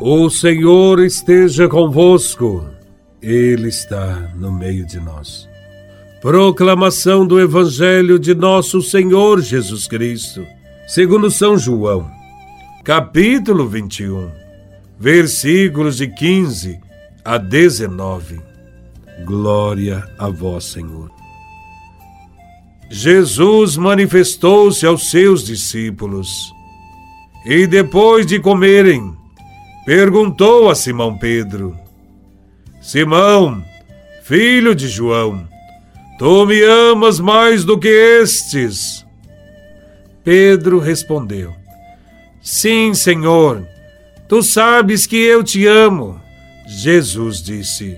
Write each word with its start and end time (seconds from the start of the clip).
O 0.00 0.28
Senhor 0.28 1.00
esteja 1.00 1.68
convosco, 1.68 2.66
Ele 3.22 3.68
está 3.68 4.30
no 4.36 4.52
meio 4.52 4.84
de 4.84 5.00
nós. 5.00 5.48
Proclamação 6.20 7.26
do 7.26 7.40
Evangelho 7.40 8.18
de 8.18 8.34
Nosso 8.34 8.82
Senhor 8.82 9.40
Jesus 9.40 9.88
Cristo, 9.88 10.44
segundo 10.86 11.30
São 11.30 11.56
João, 11.56 12.10
capítulo 12.84 13.66
21, 13.66 14.30
versículos 15.00 15.96
de 15.96 16.08
15 16.08 16.78
a 17.24 17.38
19. 17.38 18.38
Glória 19.24 20.06
a 20.18 20.28
Vós, 20.28 20.64
Senhor. 20.64 21.10
Jesus 22.90 23.78
manifestou-se 23.78 24.84
aos 24.84 25.10
seus 25.10 25.42
discípulos 25.42 26.52
e, 27.46 27.66
depois 27.66 28.26
de 28.26 28.38
comerem, 28.38 29.15
perguntou 29.86 30.68
a 30.68 30.74
Simão 30.74 31.16
Pedro: 31.16 31.78
Simão, 32.82 33.64
filho 34.24 34.74
de 34.74 34.88
João, 34.88 35.48
tu 36.18 36.44
me 36.44 36.60
amas 36.62 37.20
mais 37.20 37.64
do 37.64 37.78
que 37.78 37.88
estes? 37.88 39.06
Pedro 40.24 40.80
respondeu: 40.80 41.54
Sim, 42.42 42.92
Senhor, 42.94 43.64
tu 44.28 44.42
sabes 44.42 45.06
que 45.06 45.16
eu 45.16 45.44
te 45.44 45.66
amo. 45.66 46.20
Jesus 46.66 47.40
disse: 47.40 47.96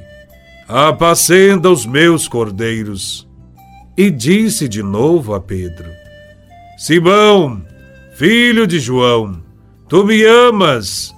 Apacenda 0.68 1.70
os 1.70 1.86
meus 1.86 2.28
cordeiros. 2.28 3.26
E 3.96 4.12
disse 4.12 4.68
de 4.68 4.80
novo 4.80 5.34
a 5.34 5.40
Pedro: 5.40 5.90
Simão, 6.76 7.64
filho 8.14 8.64
de 8.64 8.78
João, 8.78 9.42
tu 9.88 10.04
me 10.04 10.22
amas? 10.22 11.17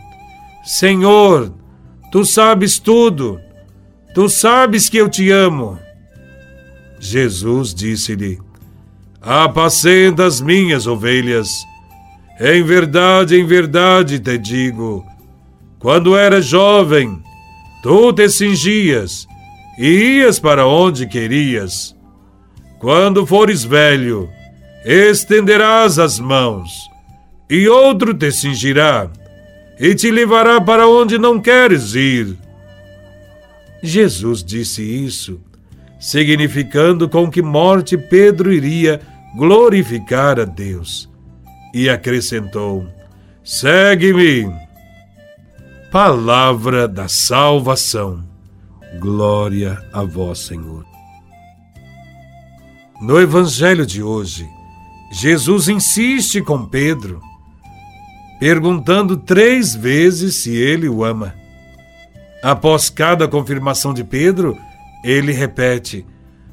Senhor, 0.63 1.53
tu 2.11 2.23
sabes 2.23 2.77
tudo, 2.77 3.39
tu 4.13 4.29
sabes 4.29 4.89
que 4.89 4.97
eu 4.97 5.09
te 5.09 5.31
amo. 5.31 5.79
Jesus 6.99 7.73
disse-lhe: 7.73 8.39
Apacenda 9.19 10.25
as 10.25 10.39
minhas 10.39 10.85
ovelhas. 10.85 11.49
Em 12.39 12.63
verdade, 12.63 13.35
em 13.35 13.45
verdade 13.45 14.19
te 14.19 14.37
digo: 14.37 15.03
quando 15.79 16.15
eras 16.15 16.45
jovem, 16.45 17.23
tu 17.81 18.13
te 18.13 18.29
cingias 18.29 19.25
e 19.79 20.19
ias 20.19 20.39
para 20.39 20.67
onde 20.67 21.07
querias. 21.07 21.95
Quando 22.79 23.25
fores 23.25 23.63
velho, 23.63 24.29
estenderás 24.85 25.97
as 25.97 26.19
mãos, 26.19 26.71
e 27.49 27.67
outro 27.67 28.13
te 28.13 28.31
cingirá 28.31 29.09
e 29.81 29.95
te 29.95 30.11
levará 30.11 30.61
para 30.61 30.87
onde 30.87 31.17
não 31.17 31.41
queres 31.41 31.95
ir. 31.95 32.37
Jesus 33.81 34.43
disse 34.43 34.83
isso, 34.83 35.41
significando 35.99 37.09
com 37.09 37.31
que 37.31 37.41
morte 37.41 37.97
Pedro 37.97 38.53
iria 38.53 39.01
glorificar 39.35 40.39
a 40.39 40.45
Deus. 40.45 41.09
E 41.73 41.89
acrescentou: 41.89 42.85
Segue-me. 43.43 44.53
Palavra 45.91 46.87
da 46.87 47.07
salvação. 47.07 48.23
Glória 48.99 49.81
a 49.91 50.03
vós, 50.03 50.39
Senhor. 50.39 50.85
No 53.01 53.19
Evangelho 53.19 53.85
de 53.85 54.03
hoje, 54.03 54.47
Jesus 55.11 55.69
insiste 55.69 56.39
com 56.41 56.65
Pedro 56.65 57.30
perguntando 58.41 59.17
três 59.17 59.75
vezes 59.75 60.37
se 60.37 60.49
ele 60.49 60.89
o 60.89 61.03
ama. 61.03 61.35
Após 62.41 62.89
cada 62.89 63.27
confirmação 63.27 63.93
de 63.93 64.03
Pedro, 64.03 64.57
ele 65.03 65.31
repete: 65.31 66.03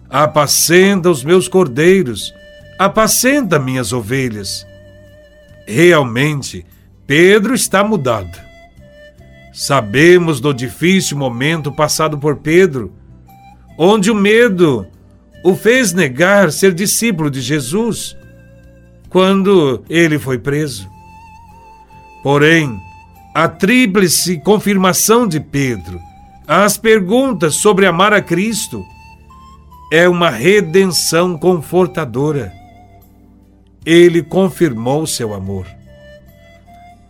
Apacenta 0.06 1.08
os 1.08 1.24
meus 1.24 1.48
cordeiros, 1.48 2.34
apacenta 2.78 3.58
minhas 3.58 3.90
ovelhas. 3.90 4.66
Realmente, 5.66 6.66
Pedro 7.06 7.54
está 7.54 7.82
mudado. 7.82 8.38
Sabemos 9.54 10.40
do 10.40 10.52
difícil 10.52 11.16
momento 11.16 11.72
passado 11.72 12.18
por 12.18 12.36
Pedro, 12.36 12.92
onde 13.78 14.10
o 14.10 14.14
medo 14.14 14.86
o 15.42 15.56
fez 15.56 15.94
negar 15.94 16.52
ser 16.52 16.74
discípulo 16.74 17.30
de 17.30 17.40
Jesus 17.40 18.14
quando 19.08 19.82
ele 19.88 20.18
foi 20.18 20.38
preso. 20.38 20.97
Porém, 22.28 22.78
a 23.34 23.48
tríplice 23.48 24.36
confirmação 24.36 25.26
de 25.26 25.40
Pedro 25.40 25.98
às 26.46 26.76
perguntas 26.76 27.54
sobre 27.54 27.86
amar 27.86 28.12
a 28.12 28.20
Cristo 28.20 28.84
é 29.90 30.06
uma 30.06 30.28
redenção 30.28 31.38
confortadora. 31.38 32.52
Ele 33.82 34.22
confirmou 34.22 35.06
seu 35.06 35.32
amor. 35.32 35.66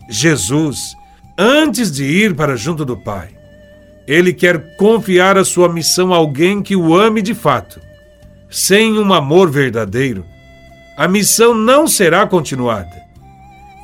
Jesus, 0.09 0.95
antes 1.37 1.91
de 1.91 2.05
ir 2.05 2.37
para 2.37 2.55
junto 2.55 2.85
do 2.85 2.97
Pai, 2.97 3.31
ele 4.07 4.33
quer 4.33 4.77
confiar 4.77 5.37
a 5.37 5.45
sua 5.45 5.69
missão 5.69 6.15
a 6.15 6.17
alguém 6.17 6.63
que 6.63 6.77
o 6.77 6.95
ame 6.95 7.23
de 7.23 7.35
fato. 7.35 7.81
Sem 8.49 8.97
um 8.97 9.13
amor 9.13 9.51
verdadeiro, 9.51 10.25
a 10.97 11.09
missão 11.09 11.55
não 11.55 11.89
será 11.89 12.25
continuada 12.25 13.03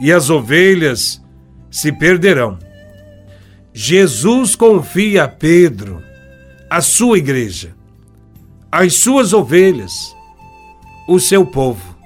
e 0.00 0.12
as 0.12 0.30
ovelhas 0.30 1.23
se 1.74 1.90
perderão. 1.90 2.56
Jesus 3.72 4.54
confia 4.54 5.24
a 5.24 5.28
Pedro, 5.28 6.00
a 6.70 6.80
sua 6.80 7.18
igreja, 7.18 7.74
as 8.70 8.94
suas 8.94 9.32
ovelhas, 9.32 10.14
o 11.08 11.18
seu 11.18 11.44
povo, 11.44 11.96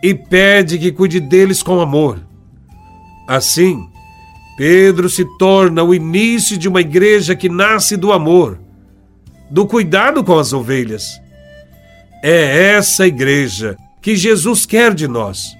e 0.00 0.14
pede 0.14 0.78
que 0.78 0.92
cuide 0.92 1.18
deles 1.18 1.64
com 1.64 1.80
amor. 1.80 2.24
Assim, 3.26 3.88
Pedro 4.56 5.08
se 5.08 5.24
torna 5.36 5.82
o 5.82 5.92
início 5.92 6.56
de 6.56 6.68
uma 6.68 6.80
igreja 6.80 7.34
que 7.34 7.48
nasce 7.48 7.96
do 7.96 8.12
amor, 8.12 8.60
do 9.50 9.66
cuidado 9.66 10.22
com 10.22 10.38
as 10.38 10.52
ovelhas. 10.52 11.20
É 12.22 12.74
essa 12.74 13.04
igreja 13.04 13.76
que 14.00 14.14
Jesus 14.14 14.64
quer 14.64 14.94
de 14.94 15.08
nós 15.08 15.58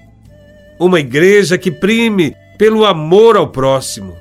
uma 0.79 0.99
igreja 0.99 1.57
que 1.57 1.69
prime 1.69 2.33
pelo 2.61 2.85
amor 2.85 3.35
ao 3.35 3.47
próximo, 3.47 4.15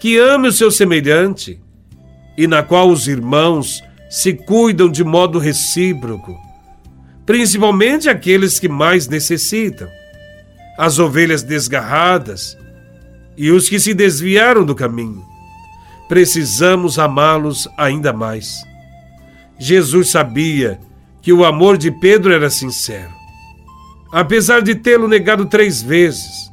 que 0.00 0.18
ame 0.18 0.48
o 0.48 0.52
seu 0.52 0.72
semelhante 0.72 1.60
e 2.36 2.48
na 2.48 2.64
qual 2.64 2.90
os 2.90 3.06
irmãos 3.06 3.80
se 4.10 4.32
cuidam 4.32 4.90
de 4.90 5.04
modo 5.04 5.38
recíproco, 5.38 6.36
principalmente 7.24 8.08
aqueles 8.08 8.58
que 8.58 8.68
mais 8.68 9.06
necessitam, 9.06 9.88
as 10.76 10.98
ovelhas 10.98 11.44
desgarradas 11.44 12.58
e 13.36 13.52
os 13.52 13.68
que 13.68 13.78
se 13.78 13.94
desviaram 13.94 14.64
do 14.64 14.74
caminho. 14.74 15.24
Precisamos 16.08 16.98
amá-los 16.98 17.68
ainda 17.78 18.12
mais. 18.12 18.64
Jesus 19.60 20.10
sabia 20.10 20.80
que 21.22 21.32
o 21.32 21.44
amor 21.44 21.78
de 21.78 21.92
Pedro 21.92 22.32
era 22.32 22.50
sincero 22.50 23.12
apesar 24.10 24.60
de 24.60 24.74
tê-lo 24.74 25.06
negado 25.06 25.46
três 25.46 25.80
vezes. 25.80 26.50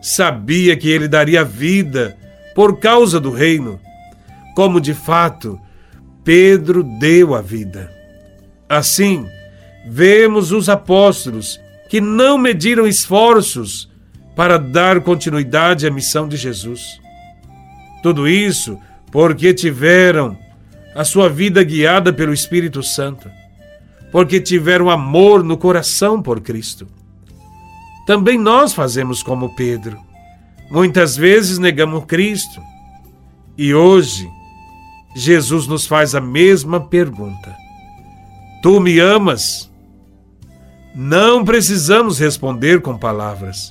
Sabia 0.00 0.76
que 0.76 0.88
ele 0.88 1.08
daria 1.08 1.44
vida 1.44 2.16
por 2.54 2.78
causa 2.78 3.20
do 3.20 3.30
reino, 3.30 3.80
como 4.54 4.80
de 4.80 4.94
fato 4.94 5.60
Pedro 6.24 6.82
deu 6.82 7.34
a 7.34 7.40
vida. 7.42 7.90
Assim, 8.68 9.26
vemos 9.86 10.52
os 10.52 10.68
apóstolos 10.68 11.60
que 11.88 12.00
não 12.00 12.38
mediram 12.38 12.86
esforços 12.86 13.90
para 14.36 14.58
dar 14.58 15.00
continuidade 15.00 15.86
à 15.86 15.90
missão 15.90 16.28
de 16.28 16.36
Jesus. 16.36 17.00
Tudo 18.02 18.28
isso 18.28 18.78
porque 19.10 19.52
tiveram 19.52 20.38
a 20.94 21.04
sua 21.04 21.28
vida 21.28 21.62
guiada 21.62 22.12
pelo 22.12 22.32
Espírito 22.32 22.82
Santo 22.82 23.28
porque 24.10 24.40
tiveram 24.40 24.90
amor 24.90 25.42
no 25.42 25.56
coração 25.56 26.20
por 26.20 26.40
Cristo. 26.40 26.86
Também 28.10 28.36
nós 28.36 28.74
fazemos 28.74 29.22
como 29.22 29.54
Pedro. 29.54 29.96
Muitas 30.68 31.16
vezes 31.16 31.60
negamos 31.60 32.06
Cristo, 32.06 32.60
E 33.56 33.72
hoje, 33.72 34.28
Jesus 35.14 35.68
nos 35.68 35.86
faz 35.86 36.12
a 36.16 36.20
mesma 36.20 36.80
pergunta: 36.80 37.54
Tu 38.64 38.80
me 38.80 38.98
amas? 38.98 39.70
Não 40.92 41.44
precisamos 41.44 42.18
responder 42.18 42.80
com 42.82 42.98
palavras. 42.98 43.70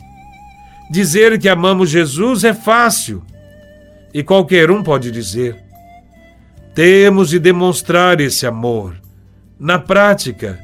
Dizer 0.90 1.38
que 1.38 1.50
amamos 1.50 1.90
Jesus 1.90 2.46
é 2.46 2.54
fácil 2.54 3.22
e 4.14 4.24
qualquer 4.24 4.72
um 4.72 4.82
pode 4.82 5.12
dizer. 5.12 5.62
Temos 6.74 7.28
de 7.28 7.40
demonstrar 7.40 8.22
esse 8.22 8.48
amor 8.48 8.96
na 9.60 9.78
prática, 9.78 10.58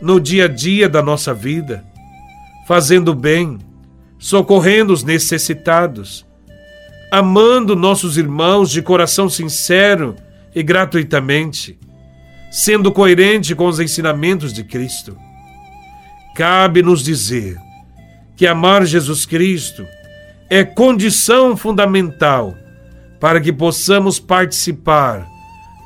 no 0.00 0.18
dia 0.18 0.46
a 0.46 0.48
dia 0.48 0.88
da 0.88 1.02
nossa 1.02 1.34
vida, 1.34 1.84
fazendo 2.70 3.16
bem, 3.16 3.58
socorrendo 4.16 4.92
os 4.92 5.02
necessitados, 5.02 6.24
amando 7.10 7.74
nossos 7.74 8.16
irmãos 8.16 8.70
de 8.70 8.80
coração 8.80 9.28
sincero 9.28 10.14
e 10.54 10.62
gratuitamente, 10.62 11.76
sendo 12.48 12.92
coerente 12.92 13.56
com 13.56 13.66
os 13.66 13.80
ensinamentos 13.80 14.52
de 14.52 14.62
Cristo. 14.62 15.18
Cabe-nos 16.36 17.02
dizer 17.02 17.56
que 18.36 18.46
amar 18.46 18.86
Jesus 18.86 19.26
Cristo 19.26 19.84
é 20.48 20.62
condição 20.62 21.56
fundamental 21.56 22.54
para 23.18 23.40
que 23.40 23.52
possamos 23.52 24.20
participar 24.20 25.26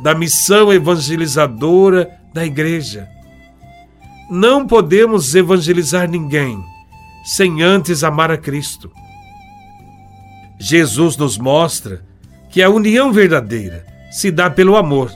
da 0.03 0.15
missão 0.15 0.71
evangelizadora 0.71 2.11
da 2.35 2.45
igreja. 2.45 3.09
Não 4.29 4.67
podemos 4.67 5.35
evangelizar 5.35 6.11
ninguém 6.11 6.63
sem 7.25 7.63
antes 7.63 8.05
amar 8.05 8.31
a 8.31 8.37
Cristo. 8.37 8.91
Jesus 10.61 11.17
nos 11.17 11.39
mostra 11.39 12.03
que 12.51 12.63
a 12.63 12.69
união 12.69 13.13
verdadeira 13.13 13.85
se 14.11 14.31
dá 14.31 14.51
pelo 14.51 14.77
amor. 14.77 15.11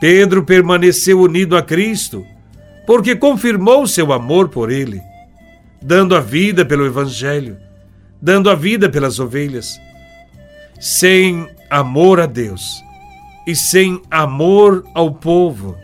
Pedro 0.00 0.44
permaneceu 0.44 1.20
unido 1.20 1.56
a 1.56 1.62
Cristo 1.62 2.24
porque 2.86 3.14
confirmou 3.14 3.86
seu 3.86 4.12
amor 4.12 4.48
por 4.48 4.70
ele 4.70 5.00
dando 5.86 6.16
a 6.16 6.20
vida 6.20 6.64
pelo 6.64 6.84
Evangelho, 6.84 7.56
dando 8.20 8.50
a 8.50 8.56
vida 8.56 8.88
pelas 8.88 9.18
ovelhas. 9.18 9.80
Sem 10.80 11.48
amor 11.70 12.20
a 12.20 12.26
Deus 12.26 12.82
e 13.46 13.54
sem 13.54 14.02
amor 14.10 14.84
ao 14.94 15.14
povo, 15.14 15.76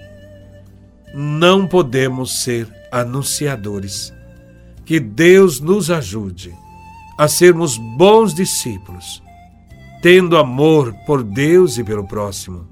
não 1.14 1.66
podemos 1.66 2.42
ser 2.42 2.68
anunciadores. 2.90 4.12
Que 4.92 5.00
Deus 5.00 5.58
nos 5.58 5.90
ajude 5.90 6.54
a 7.16 7.26
sermos 7.26 7.78
bons 7.96 8.34
discípulos, 8.34 9.22
tendo 10.02 10.36
amor 10.36 10.94
por 11.06 11.22
Deus 11.22 11.78
e 11.78 11.82
pelo 11.82 12.06
próximo. 12.06 12.68